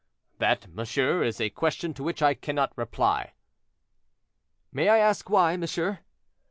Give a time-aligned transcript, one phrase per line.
[0.39, 3.33] "That, monsieur, is a question to which I cannot reply."
[4.71, 5.99] "May I ask why, monsieur?"